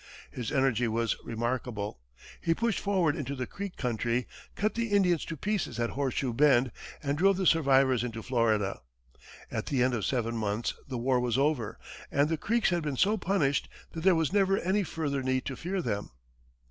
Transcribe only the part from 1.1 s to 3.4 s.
remarkable; he pushed forward into